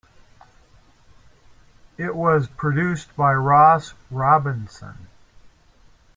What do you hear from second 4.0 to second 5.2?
Robinson.